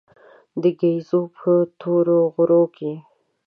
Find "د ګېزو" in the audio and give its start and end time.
0.61-1.21